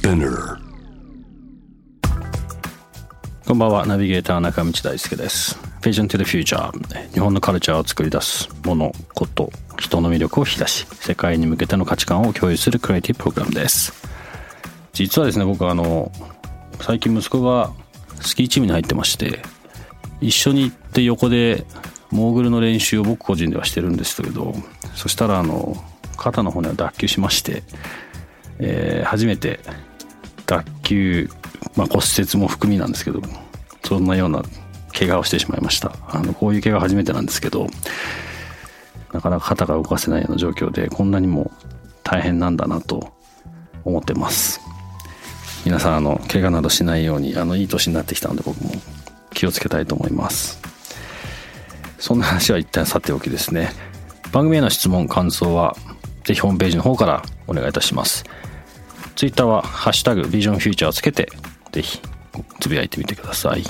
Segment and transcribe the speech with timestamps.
[0.00, 0.56] Spinner
[3.46, 3.84] こんばんは。
[3.84, 5.58] ナビゲーター中道大輔です。
[5.82, 6.72] Vision to the Future
[7.12, 13.92] 日本のカルチャーを作り出すものこと人の魅力を引き出し世界に向けての価値観を共有するクリエイティブプログラムです。
[14.94, 16.10] 実はですね僕あの
[16.80, 17.70] 最近息子が
[18.22, 19.42] スキーチームに入ってまして
[20.22, 21.66] 一緒に行って横で
[22.10, 24.54] モーグルの練習を僕個人ではしてるんですけど
[24.94, 25.76] そしたらあの
[26.16, 27.62] 肩の骨を脱臼しまして、
[28.60, 29.60] えー初めて
[30.50, 31.30] 脱臼、
[31.76, 33.22] まあ、骨折も含みなんですけど
[33.84, 34.42] そんなような
[34.92, 35.92] 怪我をしてしまいました。
[36.08, 37.68] あのこういう怪我初めてなんですけど
[39.12, 41.52] なかなか肩が動かせないような状況でこんなにも
[42.02, 43.12] 大変なんだなと
[43.84, 44.60] 思ってます。
[45.64, 48.72] 皆さんあの怪我などしないようにあのいい年になってきたので僕も
[49.32, 50.60] 気をつけたいと思います。
[51.98, 53.70] そんな話は一旦さておきですね。
[54.32, 55.76] 番組への質問感想は
[56.24, 58.24] ぜひホームページの方からお願いいたします。
[59.16, 61.30] ツイッターは「ハッシュタグビジョンフューチャー」をつけて
[61.72, 62.00] ぜひ
[62.60, 63.64] つぶやいてみてください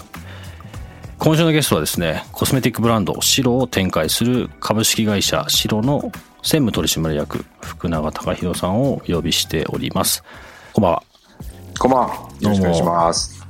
[1.18, 10.22] 今週のゲストはですねコスメティックブランドシロを展開する株式会社シロの専務取締役福永隆弘さんをお呼びしております
[10.72, 11.02] こんばんは
[11.80, 12.14] こんばんは。
[12.40, 13.40] よろしくお願いします。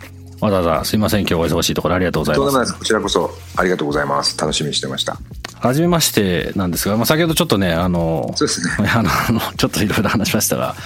[0.41, 2.78] わざわざすいません今日お忙しいところありがとうございますとんでもないです。
[2.78, 4.39] こちらこそありがとうございます。
[4.39, 5.19] 楽しみにしてました。
[5.59, 8.89] 初めましてなんですが、まあ、先ほどちょっとねあのそうですね。
[8.95, 10.77] あのちょっといろいろ話しましたが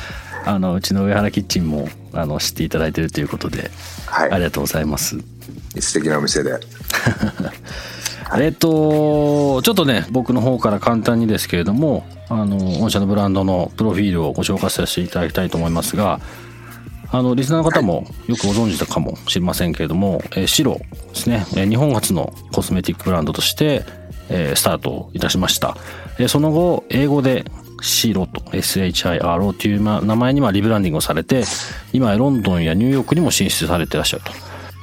[0.44, 3.70] あのうちの上原キッチンもあの知っていただいているということで、
[4.06, 4.30] はい。
[4.30, 5.18] ありがとうございます。
[5.80, 6.58] 素敵なお店で。
[8.36, 16.20] えっとちょっとね僕の方から簡単にですけれどもあの御社のブランドのプロフィールをご紹介させていただきたいと思いますが
[17.12, 20.80] あのリスナーの方もよくご存知だかもしれませんけれども、えーシロ
[21.12, 23.84] ですね、えー日本初のコスメティックブランドとして、
[24.30, 25.76] えースタートいたしました、
[26.18, 27.44] えーその後英語で
[27.84, 31.44] シロと SHIRO という名前にまリブランディングをされて
[31.92, 34.22] 今ロンドンやニューヨークにも進出されていらっしゃる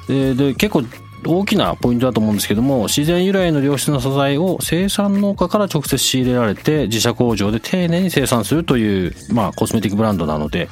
[0.07, 0.83] とでで結構
[1.25, 10.69] 大きなポイントだと思うんですけども自然由来の良質な素材を生産農家から直接仕入れられて自社工場で丁寧に生産するという、まあ、コスメティックブランドなので、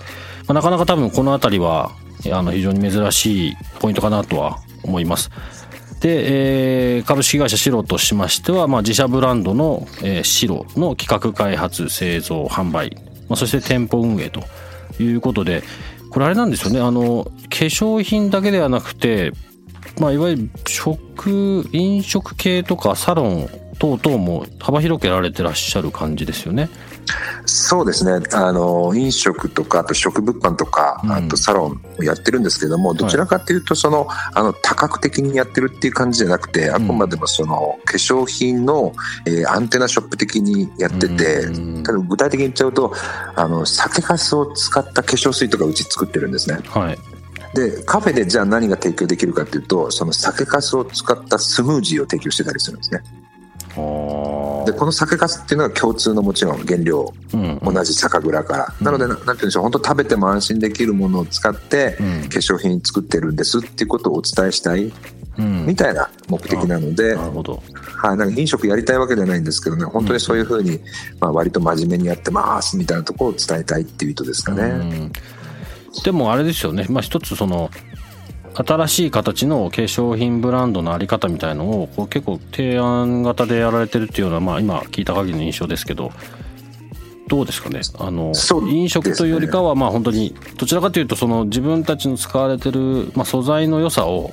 [0.48, 1.92] まあ、なかなか多分この辺りは
[2.32, 5.30] あの非常に珍しいポイントかなとは思います。
[6.00, 12.96] で、えー株式会社シロとしましては、まあ、自社ブランドの、えーシロの企画開発製造販売、
[13.28, 14.44] まあ、そして店舗運営と
[15.02, 15.64] いうことで
[16.12, 19.32] これあれなんですよねあの化粧品だけではなくて
[20.00, 23.50] まあ、いわゆる食飲食系とかサロン
[23.80, 26.70] 等々も幅広くやられてらっしゃる感じですよね。
[27.46, 28.26] そうですね。
[28.34, 38.94] あの、飲食とか、あと食物販とか、うんあとサロンをやってるんですけども、どちらかというと、その、あの、多角的にやってるっていう感じじゃなくて、あくまでもその、化粧品の、
[39.26, 42.94] えーアンテナショップ的にやってて、うんただ具体的に言っちゃうと、
[43.36, 46.60] あの、酒粕を使った化粧水とかうち作ってるんですね。
[46.70, 46.98] はい。
[47.54, 53.29] でカフェでじゃあ何が提供できるかっていうとその酒粕を使ったスムージーを提供してたりするんですねあ
[53.70, 57.14] でこの酒粕っていうのは共通のもちろん原料。
[57.34, 57.74] うんうん。
[57.74, 59.64] 同じ酒蔵から、なのでななんて言うんでしょう。
[59.64, 62.22] 本当食べても安心できるものを使ってうん。
[62.24, 64.92] 化粧品作ってるんですっていうことをお伝えしたい
[65.38, 65.66] うん。
[65.66, 67.62] みたいな目的なので、なるほど。
[67.96, 69.86] はい、なんか飲食やりたいわけではないんですけどね。
[69.86, 70.80] 本当にそういうふうに、
[71.20, 74.64] まあ、割と真面目にやってますみたいなところを伝えたいっていう意図ですかね。
[74.64, 75.12] うん。
[76.04, 77.70] でもあれですよね、まあ、一つその
[78.54, 86.12] 新しい形の化粧品ブランドのあり方みたいのをこう結構提案型でやられてるっていうような、まあ、今聞いた限りの印象ですけど
[87.28, 87.82] どうですかね？
[88.00, 88.34] あの、
[88.72, 94.32] 飲食というよりかはまあ本当にどちらかというとその自分たちの使われてる、まあ、素材の良さを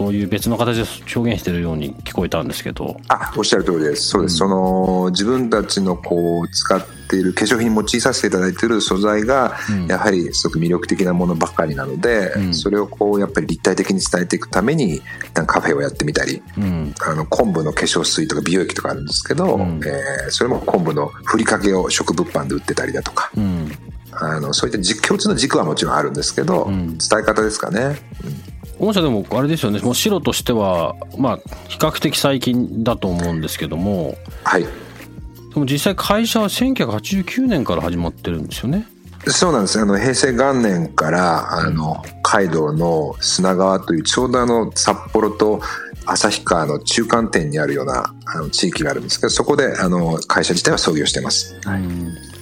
[0.00, 0.84] そういう別の形で
[1.14, 2.98] 表現してるように聞こえたんですけど。
[3.08, 4.08] あおっしゃる通りです。
[4.08, 9.86] そうです、その自分たちのこう使っている化粧品に用いさせていただいている素材が、うん。
[9.88, 12.54] やはりすごく魅力的なものばっかりなので、うん。
[12.54, 15.02] それをこうやっぱり立体的に伝えていくために
[15.34, 16.94] なんかカフェをやってみたりうん。
[17.06, 19.80] あの昆布の化粧水とか美容液とかあるんですけど、うん。
[19.84, 23.30] えーそれも昆布のふりかけを食物販で売ってたりだとか。
[23.36, 23.70] うん。
[24.12, 26.96] あのそういった実共通の軸はもちろんあるんですけど、うん。
[26.96, 27.98] 伝え方ですかね。
[28.80, 29.80] 御社でもあれですよね。
[29.80, 31.36] もう白としてはまあ
[31.68, 34.16] 比較的最近だと思うんですけども。
[34.42, 34.62] はい。
[34.62, 34.68] で
[35.56, 38.86] も実際会社は1989年から始まってるんですよね。
[39.26, 39.78] そうなんです。
[39.78, 45.60] あの平成元年からあの北海道の砂川というちょうどあの札幌と
[46.06, 51.60] 旭川の中間点にあるようなあの地域があるんですけどそこであの会社自体は創業してます。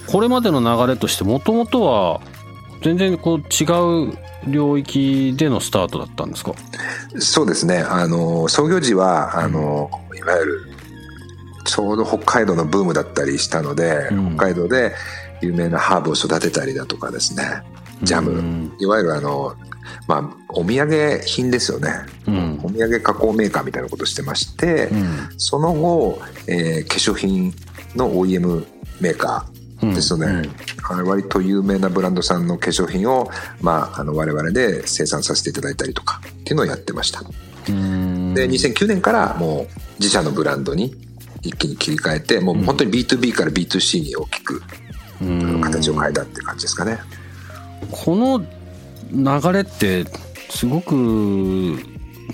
[0.07, 2.21] これまでの流れとしてもともとは
[2.81, 4.17] 全然こう違う
[4.47, 6.53] 領域でのスタートだったんですか？
[7.19, 7.79] そうですね。
[7.79, 10.71] あの創業時はあのいわゆる
[11.65, 14.35] ちょうど北海道のブームだったりしたので、うん。
[14.35, 14.93] 北海道で
[15.41, 17.63] 有名なハーブを育てたりだとかですね。
[18.01, 19.55] ジャム、うんいわゆるあの
[20.07, 21.91] まあお土産品ですよね、
[22.27, 22.59] うん。
[22.63, 25.29] お土産加工メーカーみたいなことしてまして、うん。
[25.37, 27.53] その後、えー化粧品
[27.95, 28.65] の OEM
[29.01, 30.37] メーカーですので、うん。
[30.37, 30.49] はい
[31.03, 33.29] 割と有名なブランドさんの化粧品を、
[33.61, 37.21] まあ、あの我々で生産させていただいたりとかっていうのをやってました。
[37.69, 38.33] うん。
[38.33, 40.95] で2009年からもう自社のブランドに
[41.41, 44.61] 一気に切り替えてもう本当に B2B から B2C に大きく
[45.61, 46.97] 形を変えたっていう感じですかね。
[47.91, 48.39] この
[49.11, 50.05] 流れって
[50.49, 50.93] すごく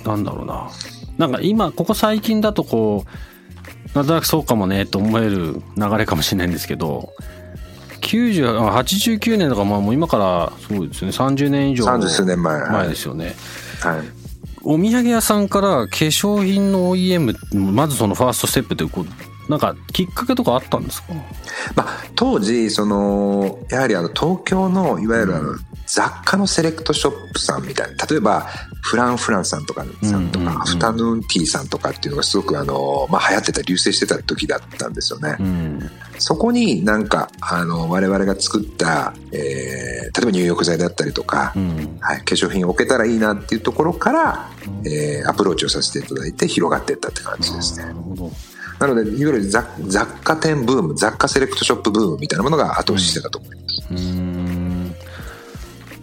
[0.06, 0.70] なんだろうな。
[1.18, 7.14] なんか今ここ最近だとこうなんとなくそうかもねと思える流れかもしれないんですけど
[8.06, 11.12] 90あ89年とかまあもう今からそうですね。
[11.12, 12.60] 30年以上30数年前。
[12.69, 13.36] 前ですよね、
[13.81, 14.02] はい。
[14.63, 17.36] お土産屋さんから化粧品の OEM
[17.72, 21.13] まずそのファーストステップってこうなんかきっかけとかあったんですか？
[21.75, 25.56] まあ、当時そのやはりあの東京のいわゆるあの、
[25.88, 28.48] 雑貨のセレクトショップさんみたいな例えば
[28.82, 35.38] フランフランさんとかさんとか、アフタヌーンティーさんとかっていうのがすごくあの、まあ、流行ってた流星してた時だったんですよね。
[35.40, 39.86] うんそこになんかあの我々が作った、えー
[40.16, 44.50] 例えば入浴剤だったりとか、うんはい、化粧品を置けたらいいなっていうところから、
[44.86, 47.94] えーアプローチをさせていただいて広がっていったって感じですね
[48.80, 48.88] な。
[48.88, 53.88] のでいわゆる雑雑貨店ブーム雑貨セレクトショップブームみたいなものが後押ししてたと思います。
[53.92, 54.55] うーん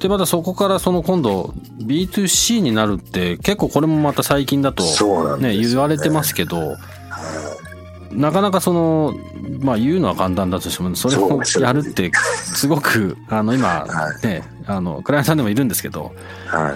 [0.02, 5.56] でまたそこからその今度 B2C になるって結構これもまた最近だとねよね。
[5.56, 6.76] 言われてますけど
[8.10, 9.14] なかなかその
[9.60, 16.12] まあ言うのは簡単だとしてもそれをやるってすごくあの今はねあのクライアントさんでもいるんですけど
[16.46, 16.74] はい。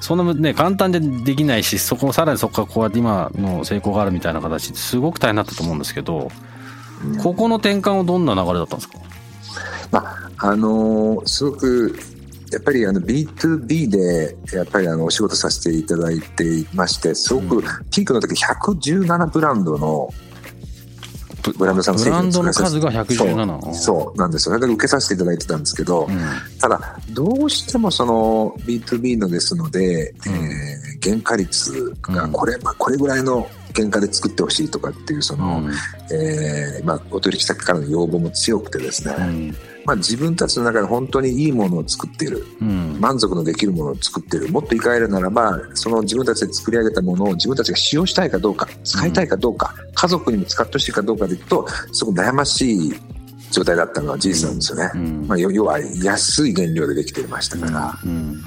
[0.00, 6.30] そんなね簡単でできないしそこさらにそこからこうやって今の成功があるみたいな形ですごく大変だったと思うんですけど
[7.22, 8.98] ここの転換はどんな流れだったんですか？
[9.90, 10.00] ま
[10.38, 11.98] ああのーすごく
[12.52, 20.12] やっぱりあの B2B でやっぱりあのお仕事させていただいていましてすごくピークの時117ブランドの
[21.52, 24.58] ブランドさんの製ブランドの品を作らせ数が117そうそうなんですよ。
[24.58, 26.18] だけ受けさせていただいてたんですけど、うん。
[26.60, 30.32] ただどうしてもその B2B のですので、うん。
[30.34, 32.32] えー原価率がうん。
[32.32, 33.46] これ,、まあ、これぐらいの
[33.76, 35.72] 原価で作ってほしいとかっていうその、うん。
[36.12, 39.56] えーまあ、お取引先からの要望も強くてですね、うん
[39.86, 42.44] まあ、自分たちの中で本当にいいものを作っている。
[42.60, 42.96] うん。
[43.00, 44.48] 満足のできるものを作っている。
[44.50, 52.94] もっと言い換えるならばその自分たちで作り上げたものを自分たちが使用したいかどうか使いたいかどうか、家族にも使ってほしいかどうかでいくとすごく悩ましい
[53.52, 54.90] 状態だったのは事実なんですよね。
[54.94, 55.26] うん。
[55.28, 58.42] まあ、要要は安い原料でできてましたから、うん。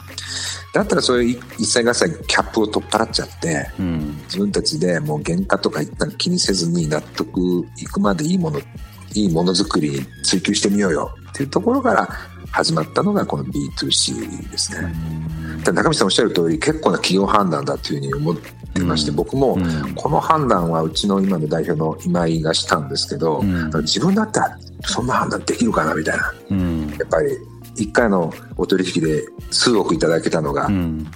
[0.73, 4.17] だったらそういう一切合切キャップを取っ払っちゃってうん。
[4.25, 7.39] 自分たちでもう原価とか一旦気にせずに納得
[7.77, 8.59] いくまでいいもの
[9.15, 11.15] いいものづくりに追求してみようよ。
[11.29, 12.07] っていうところから
[12.51, 14.93] 始まったのがこの B2C ですね。
[15.63, 18.37] ただ中道さんおっしゃる通り結構な企業判断だというふうに思っ
[18.73, 19.17] てまして、うん。
[19.17, 19.93] 僕もうん。
[19.95, 23.71] この判断はうちの今の代表の今井がしたんですけど、うん。
[23.81, 26.33] 自分だったらそんな判断できるかなみたいな。
[26.49, 26.89] うん。
[26.97, 27.37] やっぱり
[27.77, 31.07] 1回のお取引で数億いただけたのが、うん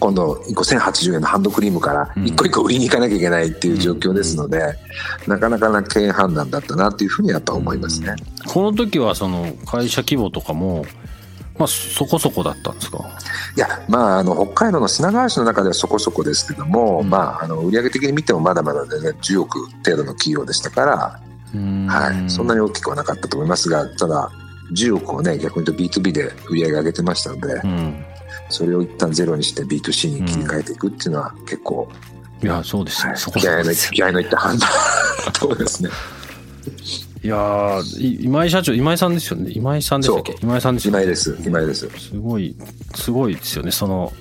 [0.00, 2.24] 今度1個1080円のハンドクリームからうん。
[2.24, 4.74] 1個1個売りに行かなきゃいけないっていう状況ですので、
[5.26, 8.16] なかなかな経営判断だったなというふうにやっぱ思いますね。
[8.48, 10.84] この時はその会社規模とかも
[11.58, 12.98] まあそこそこだったんですか？
[13.56, 17.10] いやまああの北海道の砂川市の中ではそこそこですけども、うん。
[17.10, 21.20] まああの売上的に見てもまだまだ全然10億程度の企業でしたから、
[21.92, 24.30] はい、そんなに大きくはなかったと思いますがただ
[24.72, 28.04] 10億をね逆に言うと B2B で売り上げ上げてましたので、うん。
[28.48, 31.88] それを一旦ゼロにして B2C に切り替えていくっていうのは結構、
[32.42, 33.04] いやそうです。
[33.04, 33.18] ね、はい。
[33.18, 34.68] そこ気合いの気合いのいった判断。
[35.38, 35.90] そうですね。
[37.22, 39.52] いや今井社長今井さんですよね？
[39.54, 40.36] 今井さんでしたっけ？
[40.42, 40.98] 今井さんですよね。
[41.00, 41.36] 今井です。
[41.44, 41.88] 今井です。
[41.98, 42.56] すごい
[42.94, 43.70] すごいですよね。
[43.70, 44.12] その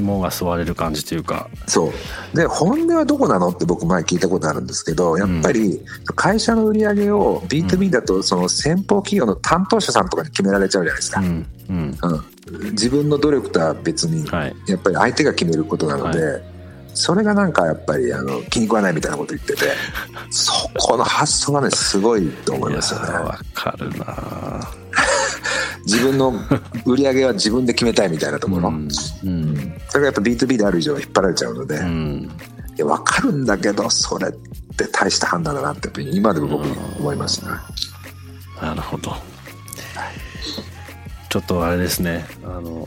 [0.00, 1.48] 肝が吸われる感じというか。
[1.66, 1.92] そ
[2.32, 2.36] う。
[2.36, 5.80] で本音はどこなのって僕前聞いたことあるんですけどやっぱり
[6.14, 11.98] 会社の売り上げを B2B だとその先方企業の担当者さんとかに決められちゃうじゃないですか、うんうん。
[12.50, 14.54] うん、自分の努力とは別にはい。
[14.66, 16.42] やっぱり相手が決めることなので、
[16.98, 19.66] それがなんかやっぱりあの気に食わないみたいなこと言ってて
[20.30, 23.12] そこの発想がねすごいと思いますよね。
[23.12, 24.68] わかるな
[25.88, 26.34] 自分の
[26.84, 28.88] 売り上げは自分で決めたいみたいなところ、うんうん。
[29.88, 32.30] それがやっぱ B2B である以上引っ張られちゃうので、いうん。
[32.76, 34.32] や分かるんだけどそれっ
[34.76, 36.66] て大した判断だなって今でも僕
[36.98, 37.50] 思いますね、
[38.60, 39.16] なるほど。
[41.28, 42.24] ちょっとあれですね。
[42.44, 42.86] あの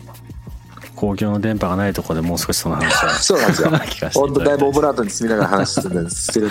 [0.96, 3.72] 公共の電波がないところでもう少しその話は そうなんですよ。
[4.14, 6.48] 本当だいぶオブラートに包みながら話してるんですけど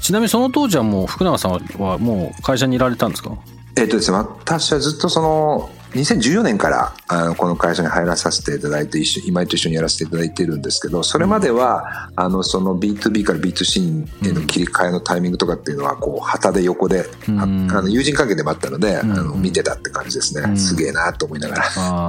[0.00, 3.30] ちなみにその当時はもう福永さんはもう会社にいられたんですか
[3.76, 21.56] えっとですね私はずっとその2014年からあのこの会社に入らさせていただいて一緒今井と一緒にやらせていただいてるんですけどそれまでは、あのその B2B から B2C への切り替えのタイミングとかっていうのはこう旗で横で、ああの友人関係でもあったので、あの見てたって感じですね、すげえなと思いなが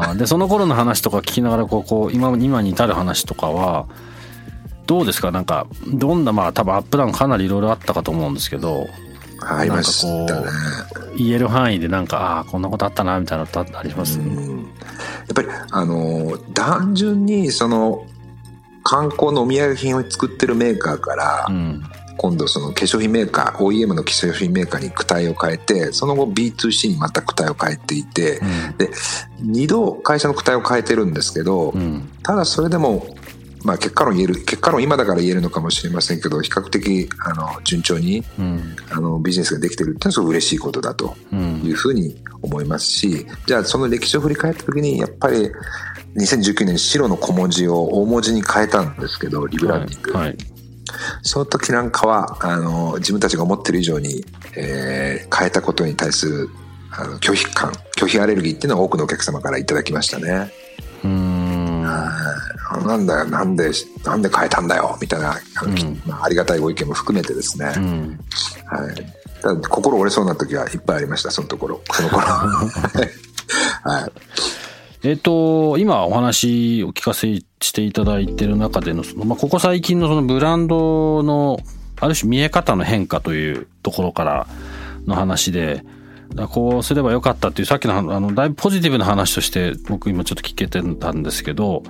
[0.08, 0.14] ら。
[0.16, 3.88] でその頃の話とか聞きながらこうこう今今に至る話とかは
[4.86, 5.32] どうですか？
[5.32, 8.88] なんかどんなまあ多分アップダウンかなりいろいろあったかと思うんですけど
[9.42, 10.48] ありましたね。
[11.18, 14.28] 言える範囲でなんかああーこんなことあったなみたいなのってあります、やっ
[15.36, 18.06] ぱりあの単純にその
[18.84, 21.84] 観光のお土産品を作ってるメーカーから、うん。
[22.18, 28.40] 今度その化粧品メーカー OEM の化粧品メーカーに躯体を変えてその後 B2C にまた躯体を変えていて、
[28.78, 28.92] で
[29.42, 32.08] 2度会社の躯体を変えてるんですけど、うん。
[32.22, 33.08] ただそれでも、
[33.64, 38.76] まあ、結果論言える結果論今だから言えるのかもしれませんけど比較的あの順調にうん。
[38.90, 41.62] あのビジネスができてるっていうのはすごく嬉しいことだとうん。
[41.64, 45.50] いうふうに思いますしじゃあその歴史を振り返った時にやっぱり
[46.16, 50.38] 2019年に白の小文字を大文字に変えたんですけどリブランディング、はいはい。
[51.22, 54.26] その時なんかはあの自分たちが思ってる以上に、
[54.58, 56.50] えー変えたことに対する
[56.92, 60.52] あの拒否感拒否アレルギーっていうのは多くのお客様からいただきましたね。
[61.04, 61.36] うーん。
[61.36, 61.41] はい
[61.82, 63.72] なんだよなんで
[64.04, 68.20] なんで変えたんだよみたいなあの、まあ、ありがたいご意見も含めてですね、うん。
[68.66, 71.82] はい、心折れそうな時はいっぱいありましたそのところ。
[71.92, 72.22] その頃。
[73.84, 74.12] はい。
[75.04, 81.60] えっ、と、今お話お聞かせしていただいている中での、そのまあ、ここ最近のそのブランドの、
[82.00, 84.48] ある種見え方の変化というところから
[85.08, 85.84] の話で、
[86.50, 91.84] こうすればよかったっていうさっきのあのだいぶポジティブな話として僕今ちょっと聞けてたんですけど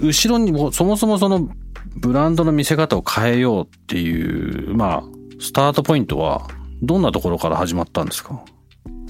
[0.00, 1.48] 後ろにもそもそもその
[1.96, 5.02] ブランドの見せ方を変えようっていうまあ
[5.40, 6.48] スタートポイントは
[6.82, 8.44] どんなところから始まったんですか？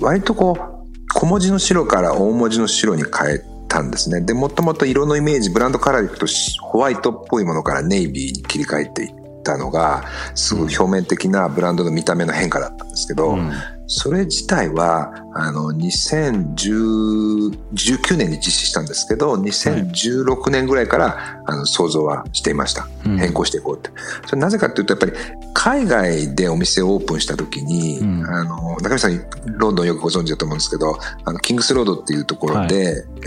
[0.01, 4.21] 割とこう小文字の白から大文字の白に変えたんですね。
[4.21, 9.11] でもともと色のイメージブランドカラーでいくとしホワイトっぽいものからネイビーに切り替えていっ
[9.43, 13.53] たのがすごい表面的なブランドの見た目の変化だったんですけど、うん
[13.87, 23.19] それ自体はあの2019年に実施したんですけど2016年ぐらいからあの想像はしていました、うん。
[23.19, 23.91] 変更していこうって。
[24.27, 25.13] それなぜかというとやっぱり
[25.55, 28.27] 海外でお店をオープンした時に、うん。
[28.27, 32.79] あの中見さんロンドンよくご存知だと思うんですけどあのキングスロードっていうところで、い。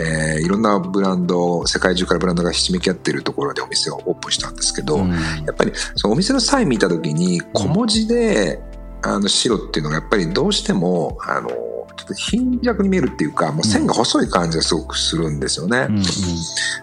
[0.01, 5.11] えーいろんなブランド世界中からブランドがひしめき合っているところでお店をオープンしたんですけど、うん。
[5.11, 5.17] や
[5.51, 8.59] っぱりそのお店のサイン見た時に小文字で、
[9.01, 15.87] あの白っていうのがやっぱりどうしてもあのちょっと貧弱に見えるっていうかもう線が細い感じがすごくするんですよね。
[15.89, 16.03] うん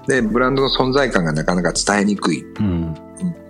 [0.07, 2.45] でブランドの存在感がなかなか伝えにくい。
[2.59, 2.95] うん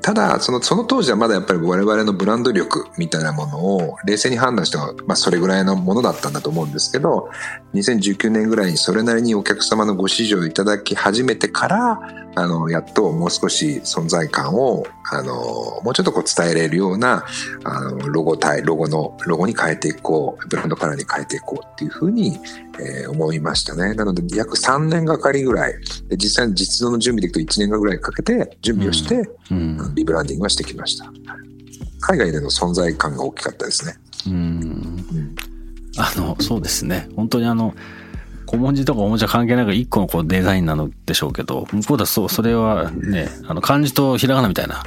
[0.01, 7.29] ただそのその当時はまだやっぱり我々のブランド力みたいなものを冷静に判断しては、まあ、それぐらいのものだったんだと思うんですけど
[7.75, 12.01] 2019年ぐらいにそれなりにお客様のご支持をいただき始めてから
[12.37, 15.35] あのやっともう少し存在感をあの
[15.83, 17.25] もうちょっとこう伝えれるような
[17.65, 22.39] あのロゴ体ロゴのロゴに変えていこうブランドカラーに変えていこうっていうふうに、
[22.81, 25.75] えー思いましたねなので約3年がかりぐらい
[26.09, 31.11] で実際に実動の準備でいくと1年ぐらいかけて準備をして、うんリブランディングはしてきました。
[32.01, 33.95] 海外での存在感が大きかったですね。
[34.27, 35.37] うんうん
[35.99, 37.09] あの、そうですね。
[37.17, 37.75] 本当にあの、
[38.47, 44.83] 小文字とか大文字は関係なく一個のこうデザインなのでしょうけど、向こうだとそう、それはね、あの、漢字とひらがなみたいな、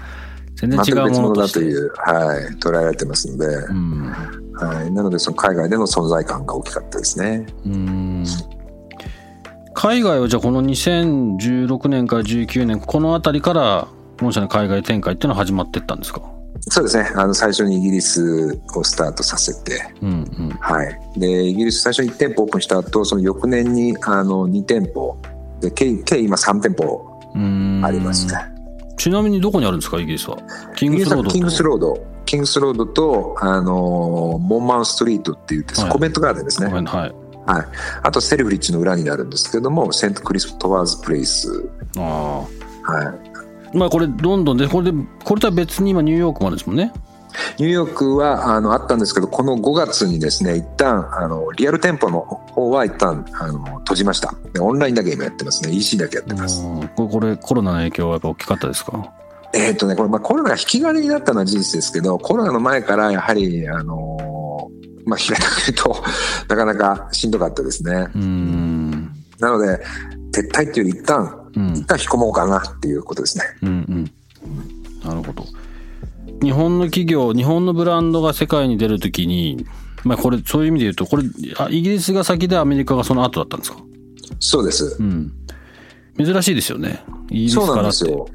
[0.56, 4.14] 全然違うものだという、はい、捉えられてますので、うん。
[4.54, 7.46] はい、なのでその海外での存在感が大きかったですね。
[7.66, 8.26] うん。
[9.74, 13.88] 海外はじゃあこの2016年から19年、このあたりから、
[14.20, 16.22] 本社の海外展開っていうのは始まってったんですか？
[16.62, 17.12] そうですね。
[17.16, 20.50] あの、最初にイギリスをスタートさせて、うんうん。
[20.60, 21.00] はい。
[21.18, 25.18] で、イギリス最初に1店舗オープンした後、その翌年に、あの、2店舗、
[25.62, 28.34] で、計、計今3店舗うんありますね。
[28.98, 30.00] ちなみにどこにあるんですか？
[30.00, 30.38] イギリスは。
[30.76, 32.08] キングスロードキングスロード。
[32.26, 36.72] キングスロードと、あの、モンマスストリートって言って、はいコベントガーデンですね。
[36.72, 36.84] はい。
[36.84, 37.14] はい。
[38.04, 41.70] あと、セルフリッジの裏になるんですけども、セントクリストファーズプレイス。
[41.98, 42.46] あは
[43.04, 43.29] い。
[43.74, 43.78] あ。
[43.78, 46.92] まあこれロンドンで、これで、これとは別に今ニューヨークまでですもんね。
[47.60, 54.34] ニューヨークは、あの、あったんですけど、この5月にですね、一旦、あの、リアル店舗の方は一旦、あの、閉じました。
[54.54, 55.72] でオンラインだけ今やってますね。
[55.72, 56.62] EC だけやってます。
[56.64, 59.14] うんこれ、これコロナの影響はやっぱ大きかったですか？
[59.54, 64.70] えっ、とね、これ、まあ、コロナが引き金になったのは事実ですけど、コロナの前から、やはり、あの
[65.06, 66.04] まあ、平たく言うと、
[66.50, 68.08] なかなかしんどかったですね。
[68.16, 69.12] うん。
[69.40, 69.80] なので、
[70.34, 71.86] 撤退っていうより一旦、うん一。
[71.86, 73.44] 旦引き込もうかなっていうことですね。
[73.62, 74.12] うんうん。
[75.08, 75.46] なるほど。
[76.42, 79.66] 日本の企業、日本のブランドが世界に出るときに、
[80.04, 81.24] まあこれ、そういう意味で言うと、これ、
[81.58, 83.80] あイギリスが先でアメリカがその後だったんですか？
[84.40, 85.04] そうですう。
[85.04, 85.34] ん。
[86.18, 87.04] 珍しいですよね。
[87.30, 87.76] イギリスからって。
[87.76, 88.28] なんですよ。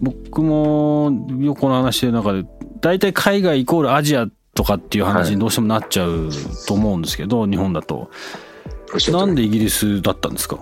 [0.00, 1.10] 僕も
[1.40, 2.44] よくこの話してる中で、
[2.80, 6.30] 大体海外イコールアジアとかっていう話にどうしてもなっちゃう
[6.68, 8.10] と思うんですけど、日本だと。
[9.10, 10.58] なんでイギリスだったんですか？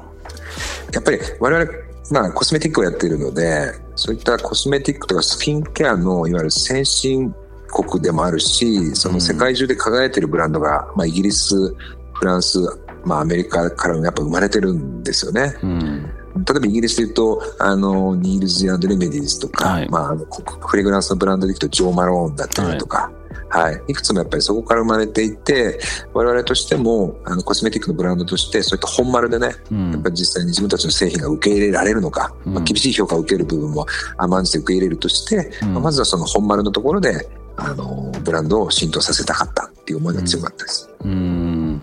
[0.95, 1.71] やっぱり我々、
[2.11, 7.35] まあ、コスメティックをやっているので、そういったコスメティックとかスキンケアのいわゆる先進
[7.69, 11.75] 国でもあるし、その世界中で輝いているブランドが、まあ、イギリス、
[12.15, 12.59] フランス、
[13.05, 15.55] まあ、アメリカからもやっぱ生まれてるんですよね。
[15.63, 16.13] うん。
[16.37, 23.11] 例えばイギリスで言うと、あの、ニールズレメディーズとか、はいまああの、こフレグランスのブランドでいくとジョー・マローンだったりとか、
[23.49, 23.95] はい、い。
[23.95, 25.79] くつもやっぱりそこから生まれていて、
[26.13, 33.87] 我々としても、あの、コスメティックのブランドとして、そういった本丸でね、うんやっぱり実際に自分たちの製品が受け入れられるのか、うんまあ、厳しい評価を受ける部分も
[34.19, 40.91] 甘んじて受け入れるとして、うんまあまずはその本丸のところで、あの、ブランドを浸透させたかったっていう思いが強かったです。
[41.01, 41.83] うーん。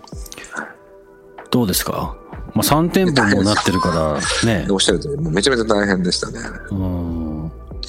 [1.50, 2.16] どうですか？
[2.54, 4.72] まあ3店舗もなってるからねで。
[4.72, 6.38] おっしゃる通り、めちゃめちゃ大変でしたね。
[6.70, 7.23] うん。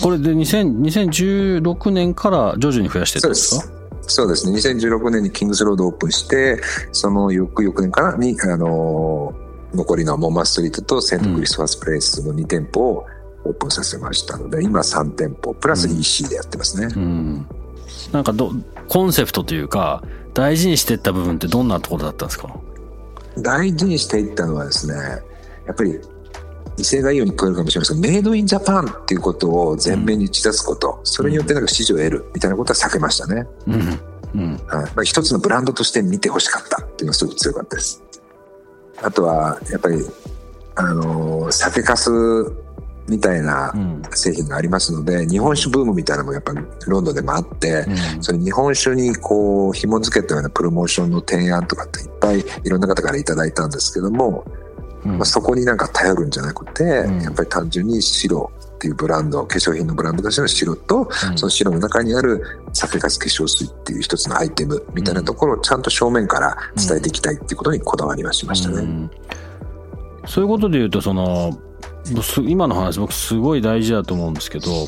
[0.02, 4.16] これで2000 2016年から徐々に増やしてったそうんでですかす。
[4.16, 4.58] そうですね。
[4.58, 6.62] 2016年にキングスロードオープンして、
[6.92, 13.06] その翌々年からに、あのー残りのモンマストリートとセントクリスマスプレイスの2店舗を
[13.44, 16.88] オープンさせましたので、今3店舗、プラス EC でやってますね。
[16.96, 17.48] うん。
[18.14, 18.52] なんかど、
[18.88, 20.02] コンセプトというか、
[20.34, 22.56] 大事にしてった部分ってどんなところだったんですか？
[23.40, 24.94] 大事にしていったのはですね、
[25.68, 26.00] やっぱり、
[26.78, 33.48] 威勢がいいように聞こえるかもしれませんが、メイドインジャパンっていうことを前面に打ち出すこと、それによってなんか支持を得るみたいなことは避けましたね。
[33.68, 34.00] うん。
[34.36, 34.52] うん。
[34.68, 38.04] はいまあ、一つのブランドとして見てほしかったっていうのがすごく強かったです。
[39.02, 40.06] あとは、やっぱり、
[40.76, 42.66] あのー酒粕
[43.08, 44.02] みたいなうん。
[44.12, 54.65] 製品がありますので、日本酒ブームみたいなのもやっぱりロンドンでもあって、うんその日本酒にこう紐付けたようなプロモーションの提案とかっていっぱいいろんな方からいただいたんですけども、うん
[55.06, 57.22] まあ、そこになんか頼るんじゃなくて、うん。
[57.22, 61.38] やっぱり単純に白っていうブランド、化粧品のブランドとしての白と、うん。
[61.38, 68.76] その白の中にある酒粕化粧水っていう一つのアイテムみたいなところをちゃんと正面から伝えていきたいっていうことにこだわりはしましたね。
[68.78, 69.12] うん。
[70.28, 71.52] そういうことで言うとその
[72.22, 74.88] す今の話僕すごい大事だと思うんですけど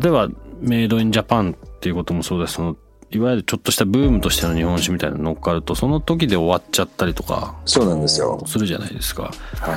[0.00, 0.28] 例えば
[0.60, 2.76] メイドインジャパンっていうこともそうですその
[3.10, 8.42] いわゆるちょっとしたブームとしての日本酒みたいなの乗っかるとその時で終わっちゃったりとかそうなんですよ。
[8.46, 9.30] するじゃないですか。
[9.60, 9.76] は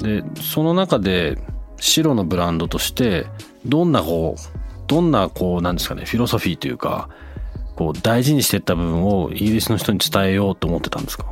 [0.00, 0.02] い。
[0.02, 1.38] でその中で
[1.78, 3.26] 白のブランドとして
[3.64, 7.08] どんなこうどんなこうなんですかねフィロソフィーというか
[7.76, 11.26] こう大事にしていった部分をイギリスの人に伝えようと思ってたんですか？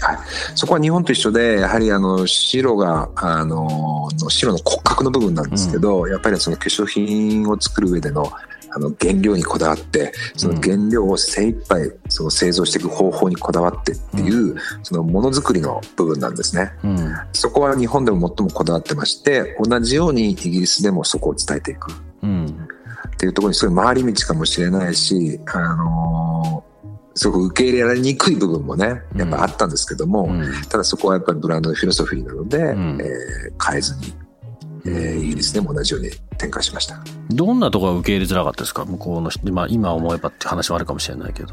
[0.00, 0.18] はい、
[0.56, 8.30] そこは日本と一緒で、やはりあの白があのの白の骨格の部分なんですけど、やっぱりその化粧品を作る上での
[8.74, 16.72] あの原料にこだわって、その原料を精一杯その製造していく方法にこだわってっていう、そのものづくりの部分なんですね。
[16.82, 17.14] うん。
[17.32, 21.92] そこは日本でも最もこだわってまして、同じようにイギリスでもそこを伝えていく。
[22.22, 22.46] うん。
[22.46, 26.74] っていうところにすごい回り道かもしれないし、あのー
[27.16, 30.52] すごく受け入れられにくい部分もね、やっぱあったんですけども、うん。
[30.68, 32.98] ただそこはやっぱりブランドのフィロソフィーなので、ん。
[33.00, 34.12] えー変えずに、
[34.86, 37.02] えーイギリスでも同じように展開しました。
[37.30, 38.84] どんなところが受け入れづらかったですか？
[38.84, 41.48] 向こうの人、まあ今思えばって話はあるかもしれないけど。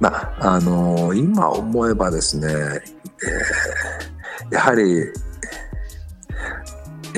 [0.00, 4.84] まあ、あのー今思えばですね、えーやはり、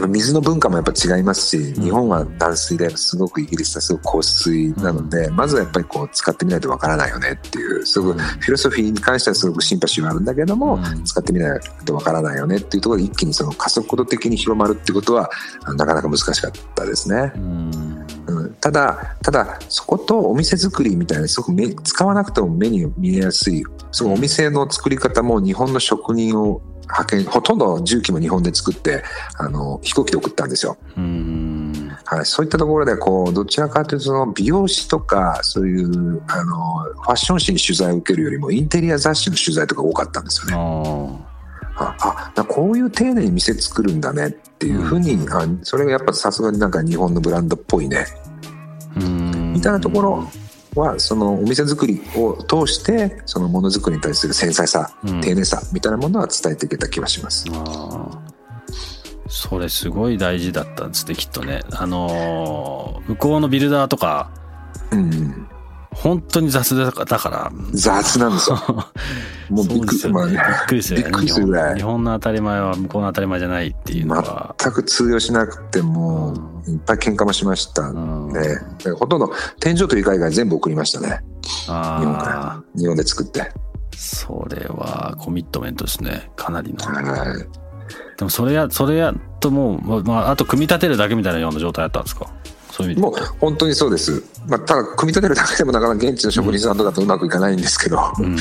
[0.00, 11.04] やっぱ水の文化もやっぱ違いますし、日本は淡水ですごくイギリスはすごく硬水なので、まずはやっぱりこう使ってみないとわからないよねっていう、すごくフィロソフィーに関してはすごくシンパシーはあるんだけども、うん。
[11.04, 15.30] 使ってみないとわからないよねっていうところで一気にその加速度的に広まるっていうことは
[15.76, 17.32] なかなか難しかったですね。
[17.36, 18.06] うん。
[18.26, 29.02] うん、ただ、ただ、そことお店作りみたいな、すごく目使わなくても目に見えやすい、そのお店の作り方も日本の職人を派遣、ほとんど重機も日本で作って、
[29.36, 30.76] あの、飛行機で送ったんですよ。
[30.96, 41.26] うんはい、そういったところで、こう、どちらかというと、その美容師とか、そういう、あの、ファッション誌に取材を受けるよりも、インテリア雑誌の取材とか多かったんですよね。
[41.76, 41.94] あ
[42.36, 48.04] あ、こういう丁寧に店作るんだねっていうふうに、あそれがやっぱさすがになんか日本のブランドっぽいね。
[48.96, 50.30] みたいなところ
[50.74, 55.20] はそのお店作りを通してそのものづくりに対する繊細さ、うん。
[55.20, 57.46] 丁寧さみたいなものは伝えていけた気がします。
[59.28, 61.62] それすごい大事だったんですねきっとね。
[61.72, 64.30] あのー向こうのビルダーとか
[64.92, 65.39] うん、
[66.02, 67.52] 本当に雑だから。
[67.72, 68.56] 雑なんですよ。
[69.50, 70.38] もうびっくり、まあそうですよね。
[70.38, 71.10] びっくりするよね。
[71.12, 71.74] びっくりするぐらい。
[71.76, 76.32] 日本の当たり前は向こうの当たり前じゃないっていうのは、全く通用しなくても
[76.66, 78.32] ういっぱい喧嘩もしましたうん。
[78.98, 81.22] ほとんど天井と床以外全部送りましたね。
[81.42, 82.62] 日本から。
[82.80, 83.52] 日本で作って。
[83.94, 86.30] それはコミットメントですね。
[86.36, 86.82] かなりの。
[86.84, 87.46] はい。
[88.16, 92.26] でもそれやそれやともう、まあまあ、あと組み立てるだけみたいなような状態だったんですか？
[92.82, 93.00] そういう意味で。
[93.00, 98.36] もう本当にそうです、まあ、ただ組み立てるだけでもなかなか現地の職人さんとかとうまくいかないんですけど、うん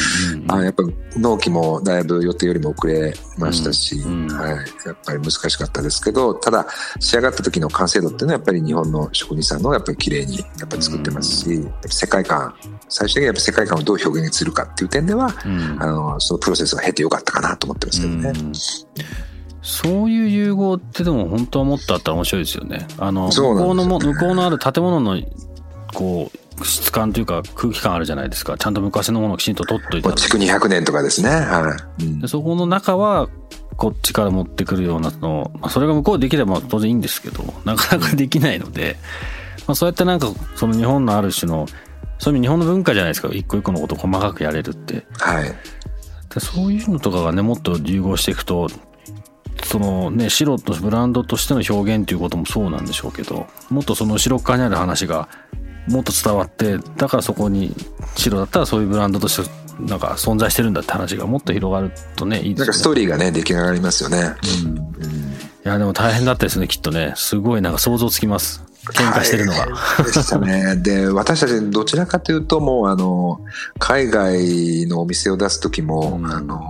[0.48, 0.84] あやっぱ
[1.18, 6.68] 納期もだいぶ予定よりも遅れましたし、うんうんはい、やっぱり難しかったですけどただ
[7.00, 12.56] 仕上がった時の完成度っていうのはやっぱり日本の職人さんのやっぱり綺麗にやっぱり作ってますし、世界観
[12.88, 15.78] 最終的にやっぱ世界観をどう表現するかっていう点では、うん。
[15.82, 18.34] あのそのプロセスを経てよかったかなと思ってますけどね。
[19.62, 22.88] うんそういう融合ってでも本当はもっとあったら面白いですよね。
[22.98, 25.22] あの、向こうのも、向こうのある建物の、
[25.94, 28.58] こう、質感というか空気感あるじゃないですか。
[28.58, 31.30] ちゃんと昔のものをきちんと取っといたもう築200年とかですね。
[31.30, 33.28] はいうんでそこの中は、
[33.76, 38.98] こっちから持ってくるようなの、まあ、それが向こうできれば当然いいんですけど、なかなかできないので、
[39.68, 41.66] まあ、そうやってなんか、その日本のある種の、
[42.18, 43.30] そういう意味日本の文化じゃないですか。
[43.32, 45.06] 一個一個のことを細かくやれるって。
[45.20, 45.54] はい
[46.34, 48.70] でそういうのとかがねもっと融合していくと
[49.64, 55.30] そのね白とブランドとしての表現ということもそうなんでしょうけどもっとその後ろっ側にある話が
[55.88, 57.76] もっと伝わってだからそこに
[58.16, 62.60] 白だったらそういうブランドとしてなんか存在してるんだって話がもっと広がるとねいいですよね。
[62.60, 64.36] なんかストーリーがね出来上がりますよね。
[65.66, 69.68] いやでも大変だったですねきっとねすごいなんか想像つきます喧嘩してるのが。
[69.68, 70.76] はいでしたね。
[70.82, 73.42] で、私たちどちらかというと、もうあの、
[73.78, 76.62] 海外のお店を出す時も、うんあの、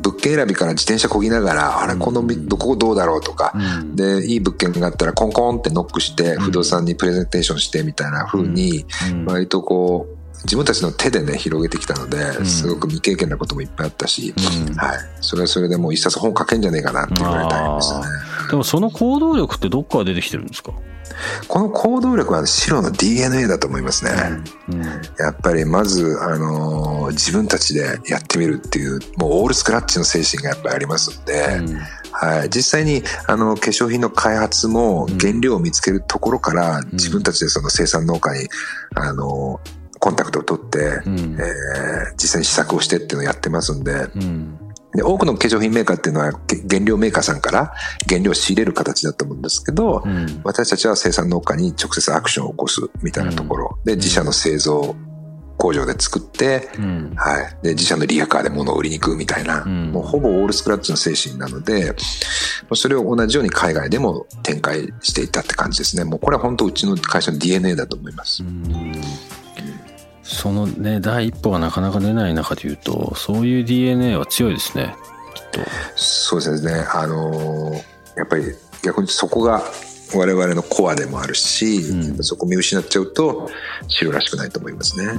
[0.00, 3.96] 物件選びから自転車こぎながら、あれ、このみ、どこどうだろうとか、うん。
[3.96, 6.40] で、いい物件があったらコンコンってノックして、ん。
[6.40, 9.24] 不動産にプレゼンテーションしてみたいな風に、うん。
[9.26, 12.44] 割とこう、自分たちの手でね、広げてきたので、ん。
[12.44, 14.74] すごく未経験なこともいっぱいあったし、うん。
[14.74, 14.98] はい。
[15.20, 18.06] それはそれでもう一冊本書けんじゃねえかなって言われたんですよね。
[18.50, 20.72] でもその行動力ってどっから出てきてるんですか、
[21.48, 24.12] この行動力は白の DNA だと思いますね。
[24.68, 24.82] うん
[25.18, 31.78] やっぱりまず、あのー自分たちでやってみるっていう、もうオールスクラッチの精神がやっぱりありますんで、うん。
[32.12, 38.48] はい、実際にあの化粧品の開発も原料を見つけるところから、自分たちでその生産農家に、
[38.94, 41.38] あのーコンタクトを取って、うん。
[41.38, 44.58] えー実際に試作をしてっていうのをやってますんで、うん
[44.94, 47.72] で多くの化粧品メーカーっていうのはけ原料メーカーさんから
[48.08, 50.40] 原料を仕入れる形だと思うんですけど、うん。
[50.44, 53.78] 私たちは生産農家に直接アクションを起こすみたいなところ。
[53.84, 54.94] で、自社の製造
[55.56, 57.12] 工場で作って、うん。
[57.16, 57.56] はい。
[57.62, 59.92] で、自社のリアカーで物を売りに行くみたいな、うん。
[59.92, 61.94] もうほぼオールスクラッチの精神なので、
[62.74, 66.04] それを同じように海外でも展開していったって感じですね。
[66.04, 68.42] もうこれは本当うちの会社の DNA だと思います。
[70.24, 74.96] そのね第一歩がなかなか出ない中で言うとそういう DNA は強いですね。
[75.34, 75.60] きっと。
[75.96, 76.84] そうですね。
[76.92, 78.44] あのーやっぱり
[78.82, 79.62] 逆にそこが
[80.14, 82.24] 我々のコアでもあるし、うん。
[82.24, 83.50] そこ見失っちゃうと
[83.88, 85.12] 白らしくないと思いますね。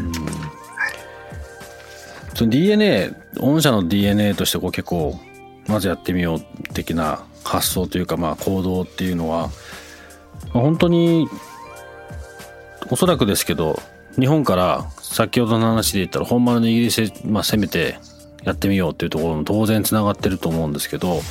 [2.36, 5.20] その DNA 御社の DNA としてこう結構
[5.68, 9.50] まずやってみよう的な発想というかまあ行動っていうのは
[10.54, 11.28] まあ本当に
[12.90, 13.80] おそらくですけど
[14.20, 14.86] 日本から
[15.16, 17.98] 先ほどの話で言ったら本丸のイギリスで、まあ、攻めて
[18.44, 21.22] やってみようっていうところも当然つながってると思うんですけど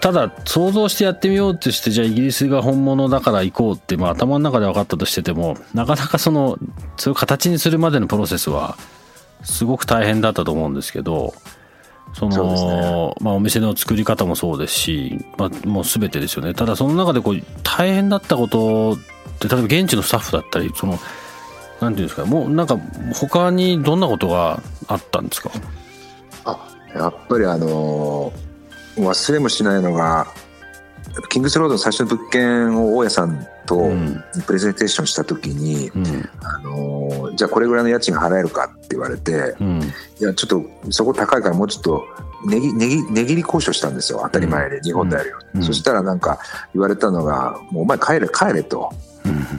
[0.00, 6.58] ただ想像してやってみようとしてじゃあイギリスが本物だから行こうって、まあ、頭の中で分かったとしててもなかなかその
[6.96, 8.78] それを形にするまでのプロセスは
[9.42, 11.34] すごく大変だったと思うんですけど
[12.14, 16.54] その、まあ、お店の作り方もそうですし、まあ、もう全てですよね。
[16.54, 18.96] ただその中でこう大変だったことっ
[19.38, 20.98] て例えば現地のスタッフだったりその
[21.80, 22.24] なんていうんですか？
[22.24, 22.78] もうなんか
[23.14, 25.50] 他にどんなことがあったんですか？
[26.44, 26.58] あ
[26.94, 30.28] やっぱりあのー忘れもしないのが
[31.28, 34.22] キングスロードの最初の物件を大家さんとうん。
[34.46, 36.30] プレゼンテーションした時に、うん。
[36.42, 39.80] あのーじゃあこれぐらいの家賃払えるかって言われて、うん。
[40.20, 42.04] いやちょっとそこ高いからもうちょっと
[42.46, 45.62] 値切値切値切り交渉したんですよ当たり前で、日本であるようん。
[45.64, 46.38] そしたらなんか
[46.72, 48.92] 言われたのが「もうお前帰れ帰れ」と。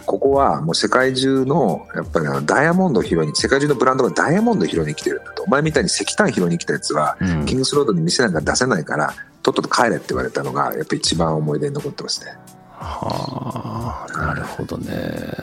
[0.06, 5.44] ここはもう世界中のやっぱりあのダイヤモンドを拾いに世界中のブランドがダイヤモンドを拾いに来てるんだと。
[5.44, 7.46] お前みたいに石炭拾いに来たやつはうん。
[7.46, 12.32] キングスロードに店なんか出せないからとっとと帰れって言われたのがやっぱ一番思い出に残ってますね。
[12.78, 15.34] はあなるほどね。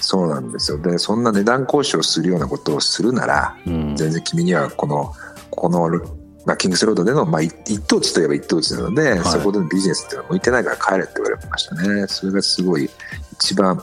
[0.00, 0.78] そうなんですよ。
[0.78, 3.96] でそんな値段交渉するようなことをするならうん。
[3.96, 5.12] 全然君にはこの
[5.50, 5.88] この、
[6.44, 9.18] まあ、キングスロードでの、まあ、一一等地といえば一等地なので、い。
[9.20, 12.06] そこでのビジネスっていうのは向いてないから帰れって言われましたね。
[12.08, 12.90] それがすごい
[13.42, 13.80] 一番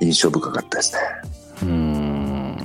[0.00, 1.00] 印象深かったですね。
[1.62, 2.56] うーん。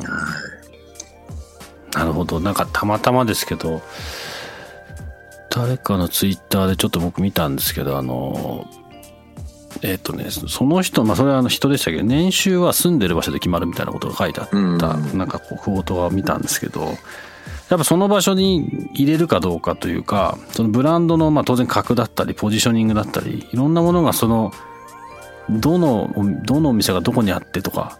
[1.93, 2.39] なるほど。
[2.39, 3.81] なんかたまたまですけど
[5.49, 8.67] 誰かのツイッターでちょっと僕見たんですけどあの
[9.81, 14.77] えっ、とね、その人、まあそれはあの人でしたけど、年収は住んでる場所で決まるみたいなことが書いてあった、うん。
[15.17, 24.51] なんかこう、クォートは見たんですけど、やっぱその場所に入れるかどうかというか、そのブランドのまあ当然格だったり、ポジショニングだったり、いろんなものがその、
[25.49, 26.13] どの、
[26.45, 27.99] どのお店がどこにあってとか、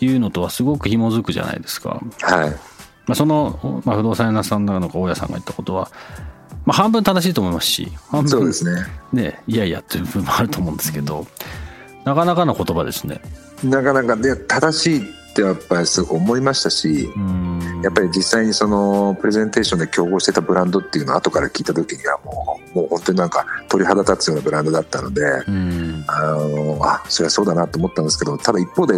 [0.00, 2.00] いうのとはすごく紐づくじゃないですか。
[2.22, 2.50] はい。
[2.50, 5.90] まあ、その、まあ、不動産屋さんなのか大家さんが言ったことは、
[6.64, 8.86] まあ、半分正しいと思いますし半分そうですね。
[9.12, 11.26] ねいやいやっていう部分もあると思うんですけど
[12.04, 13.20] なかなかの言葉ですね
[13.64, 26.04] なかなかで正しいってやっぱりすごく思いましたし、うんやっぱり実際にそのプレゼンテーションで競合してたブランドっていうのを後から聞いた時にはもうもう本当になんか鳥肌立つようなブランドだったので、うん。
[26.06, 28.94] あのあそれはそうだなと思ったんですけどただ一方で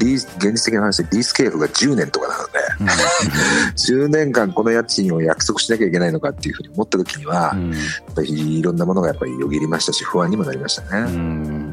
[0.00, 2.46] リー現実的な話でリース契約が10年とかなの
[2.88, 2.92] で
[3.76, 7.54] 10年間この家賃を約束しなきゃいけないのかっていうふうに思った時には、
[8.16, 11.12] ぱりいろんなものがやっぱりよぎりましたし不安にもなりましたうね。
[11.12, 11.14] ん。
[11.14, 11.70] うん。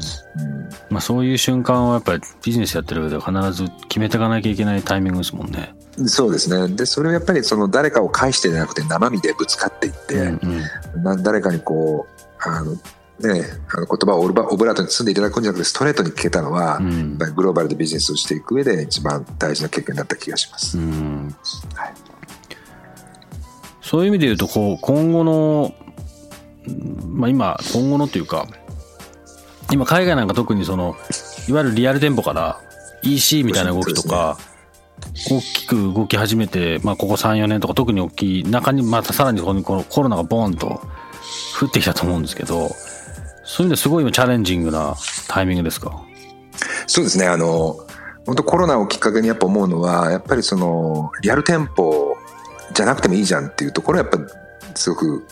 [0.90, 5.74] まあ、そういう瞬間はやっぱりビジネスやってる上では必ず決めていかなきゃいけないタイミングですもんね。
[6.06, 6.74] そうですね。
[6.74, 10.60] でそれをやっぱりその誰かを介してじゃなくて生身でぶつかっていって、うん
[10.96, 11.02] うん。
[11.02, 12.78] な誰かにこうあの、ね、
[13.74, 17.16] あの言葉をオブラオブラートに包んでいただくんじゃなくてストレートに聞けたのは、うん。
[17.18, 20.78] グローバルでビジネスをしていく上で一番大事な経験だった気がします。
[20.78, 21.34] うん。
[21.74, 21.94] はい。
[23.82, 25.83] そういう意味で言うとこう今後の、うん
[27.08, 28.46] まあ、今今後のというか
[29.72, 30.96] 今海外なんか特にその
[31.48, 32.60] いわゆるリアル店舗から
[33.02, 34.38] EC みたいな動きとか、
[35.30, 40.80] 大きく動き始めて、まあ、ここ34年とか特に大きい中にまたさらにこのコロナがボーンと
[41.60, 42.70] 降ってきたと思うんですけど
[43.44, 44.94] そういう意味ですごいチャレンジングな
[45.28, 46.02] タイミングですか
[46.86, 47.76] そうですねあの
[48.26, 52.16] 本当コロナをきっかけにやっぱ思うのはやっぱりそのリアル店舗
[52.72, 55.26] じゃなくてもいいじゃんっていうところはやっぱすごく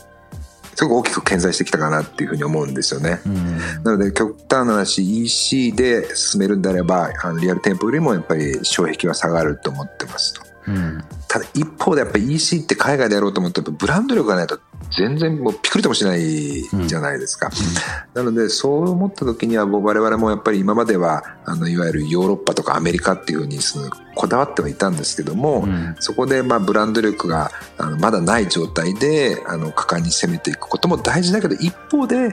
[0.74, 3.20] すごく大きく顕在してきたかなっていうふうに思うんですよね。
[3.26, 10.51] うんなので極端な話 EC で進めるんであればあのリアル店舗よりもやっぱり障壁は下がると思ってますと。
[10.66, 11.04] うん。
[11.28, 14.60] ただ一方でやっぱり EC って海外でやろうと思ってブランド力がないと
[14.96, 16.20] 全然もうピクリともしない
[16.86, 17.50] じゃないですか。
[18.14, 25.96] なのでそう思った時にはもう我々もやっぱり今まではあのいわゆるヨーロッパとかアメリカっていうふうにそのこだわってはいたんですけども、うん。
[26.00, 32.32] そこでまあブランド力があのまだない状態であの果敢に攻めていくことも大事だけど一方で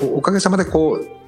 [0.00, 1.21] おかげさまでこう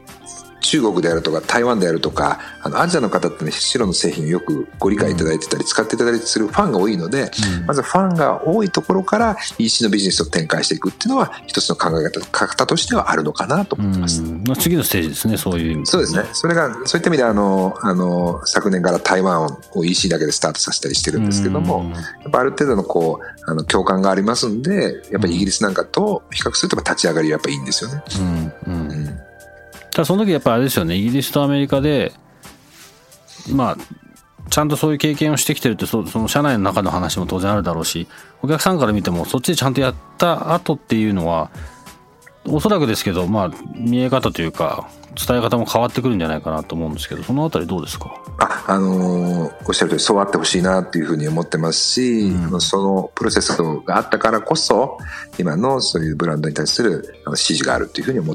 [0.64, 14.22] 中国であるとか台湾であるとかあのアジアの方ってね白の製品をよくご理解いただいてたり使っていただいたりするファンが多いので、うんまずファンが多いところから EC のビジネスを展開していくっていうのは一つの考え方方としてはあるのかなと思ってます。
[14.22, 16.24] うんまあ次のステージですねそういう意味そうですね。
[16.32, 28.02] それが、そういった意味であの、あの、昨年から台湾を EC だけでスタートさせたりしてるんですけども、うんやっぱある程度のこう、あの、共感がありますんで、やっぱりイギリスなんかと比較すると立ち上がりはやっぱいいんですよね。
[28.66, 29.20] うんうんうん。
[29.94, 30.96] ただその時やっぱあれですよね。
[30.96, 32.12] イギリスとアメリカで
[33.50, 33.76] まあ
[34.50, 38.06] ちゃんとそういう経験をしてきてるってそその社内の中の話も当然あるだろうし
[38.42, 41.50] お客さんから見てもそっちでちゃんとやった後っていうのは
[42.46, 44.90] おそらくですけどまあ見え方というか
[45.26, 48.12] 伝え方も変わってくるんじゃないかなと思うんですけどそのあたりどうですか？
[48.38, 52.60] あ、あのーおっしゃる通りそうあってほしいなっていうふうに思ってますし、うん。
[52.60, 54.98] そのプロセスがあったからこそ、
[55.38, 58.32] 今のそういうブランドに対するあの支持があるっていうふうに思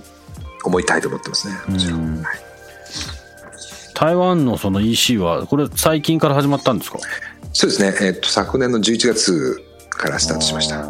[0.69, 1.55] 思いたいと思ってますね。
[1.67, 2.39] もちろんうんはい
[3.93, 6.99] 台湾のその EC はこれ最近から始まったんですか？
[7.51, 7.93] そうですね。
[8.01, 10.89] えっと、昨年の11月からスタートしました。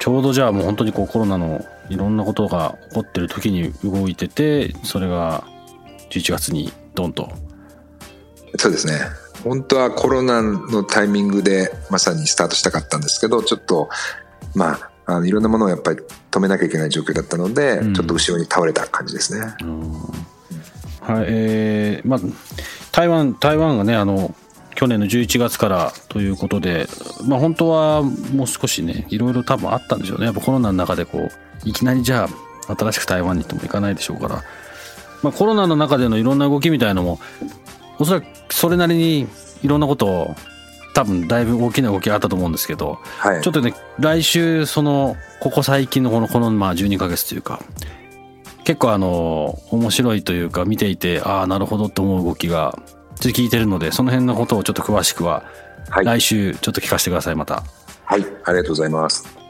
[0.00, 5.44] ちょうどじゃあもう本当にこうコロナのいろんなことが起こってる時に動いててそれが
[6.10, 7.30] 11月にドンと
[8.58, 8.98] そうですね。
[9.44, 13.88] 本当はコロナのタイミングでまさにスタートしたかったんですけど、ちょっと、
[14.54, 17.94] まあ、あのいろんなものをやっぱり止めなきゃいけない状況だったので、うん。
[17.94, 19.40] ちょっと後ろに倒れた感じですね。
[21.00, 22.20] はいえーまあ
[22.92, 24.34] 台湾台湾がねあの
[24.74, 26.86] 去年の11月からということで
[27.26, 30.26] まあ本当はもう少しねいろいろ多分あったんでしょうね。
[30.26, 31.30] やっぱコロナの中でこう
[31.68, 32.28] いきなりじゃ
[32.68, 34.42] あ新しく台湾に行っても行かないでしょうから、
[35.22, 37.18] まあ、コロナの中でのいろんな動きみたいのも
[37.98, 39.26] おそらくそれなりに
[39.62, 40.34] いろんなことを
[40.94, 43.42] 多分だいぶ大きな動きがあったと思うんですけどはい。
[43.42, 47.60] ちょっとね、来週、その、ここ最近のこの、この、まあ、12ヶ月というか、
[48.64, 52.78] 結構あの、面白いというか、見ていて、ああ、なるほどって思う動きが、
[53.16, 55.44] 聞いてるので、その辺のことをちょっと詳しくは、
[55.88, 56.04] はい。
[56.04, 57.62] 来週、ちょっと聞かせてください、また。
[58.04, 58.24] はい。
[58.44, 59.40] ありがとうございます。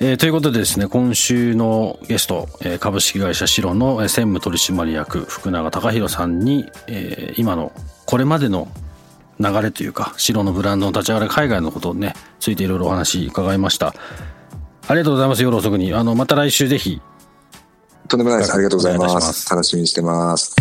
[0.00, 7.70] えーということでですね、今週のゲスト、えー株式会社シロのえー専務取締役、福永隆弘さんに、えー今の、
[8.04, 8.66] これまでの
[9.42, 13.88] 流れというか、シロのブランドの立ち上がり、海外のことをね、ついていろいろお話伺いました。
[13.88, 13.92] あ
[14.94, 15.92] りがとうございます、夜遅くに。
[15.92, 17.00] あの、また来週ぜひ、
[18.08, 18.54] とんでもないです。
[18.54, 19.20] ありがとうございま。
[19.20, 20.54] す楽しみにしてます。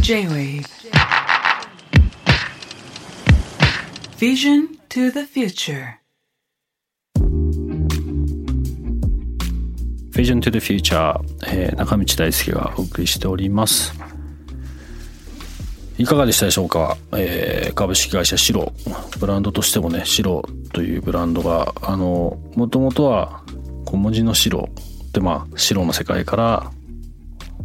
[0.00, 0.64] J-Wave
[4.18, 5.94] Vision to the future
[10.12, 13.92] 「Vision to the Future、えー中道大輔がお送りしております
[16.00, 18.72] いかがでしたでしょうか、えー株式会社シロ。
[19.18, 23.42] ブランドとしてもねシロというブランドがあのもともとは
[23.84, 24.70] 小文字の白
[25.12, 26.72] でまあ白の世界から、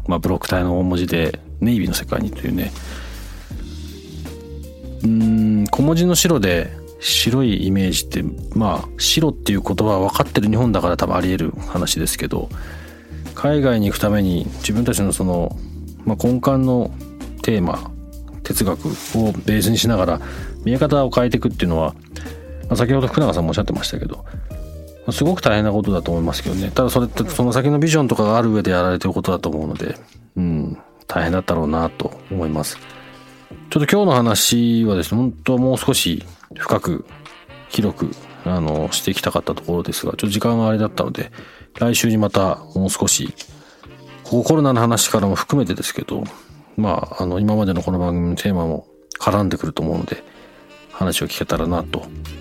[0.07, 2.73] まあ、ブロック体の大文字でネイビーの世界にというね。
[5.05, 8.21] うん小文字の白で白いイメージって
[8.53, 12.49] まあ白っていう言葉は分かってる日本だから多分あり得る話ですけど
[13.33, 15.57] 海外に行くために自分たちのその、
[16.03, 16.91] まあ、根幹の
[17.41, 17.94] テーマ
[18.45, 18.91] 哲学を
[19.45, 20.21] ベースにしながら
[20.63, 21.93] 見え方を変えていくっていうのは、
[22.69, 24.23] まあ、先ほど福永さんもおっしゃってましたけど
[25.05, 26.71] ますごく大変なことだと思いますけどね。
[26.73, 29.95] ただそれってその先のビジョンとかがある上でやられてることだと思うので
[30.36, 30.77] うん
[31.08, 32.77] 大変だったろうなと思います。
[33.69, 36.23] ちょっと今日の話はですね本当はもう少し
[36.55, 37.05] 深く
[37.69, 38.12] 広く
[38.45, 41.31] あのしていきたかったところですがちょっと時間があれだったので
[41.77, 43.34] 来週にまたもう少し
[44.23, 46.23] コロナの話からも含めてですけど
[46.77, 48.88] まああの今までのこの番組のテーマも
[49.19, 50.23] 絡んでくると思うので
[50.91, 52.35] 話を聞けたらなと思います。